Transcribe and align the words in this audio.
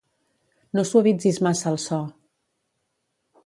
No 0.79 0.85
suavitzis 0.91 1.39
massa 1.49 1.69
el 1.75 1.79
so. 1.87 1.99